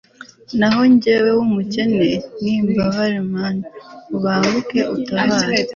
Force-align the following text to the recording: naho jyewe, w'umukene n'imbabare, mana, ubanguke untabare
naho 0.59 0.81
jyewe, 1.01 1.29
w'umukene 1.37 2.09
n'imbabare, 2.41 3.17
mana, 3.33 3.63
ubanguke 4.15 4.79
untabare 4.95 5.57